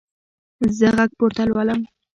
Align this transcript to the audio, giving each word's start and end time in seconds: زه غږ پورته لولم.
زه 0.77 0.87
غږ 0.97 1.11
پورته 1.19 1.43
لولم. 1.49 1.79